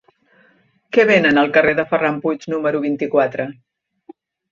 Què 0.95 1.03
venen 1.09 1.39
al 1.41 1.51
carrer 1.57 1.73
de 1.79 1.85
Ferran 1.91 2.17
Puig 2.23 2.47
número 2.55 2.81
vint-i-quatre? 2.87 3.47